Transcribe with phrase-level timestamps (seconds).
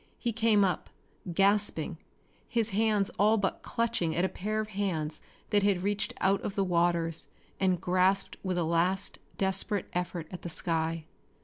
[0.17, 0.89] He came up,
[1.31, 1.99] gasping,
[2.47, 6.63] his hands all but clutching at a pair of hands that reached out of the
[6.65, 11.05] waters and grasped with a last desperate effort at the sky.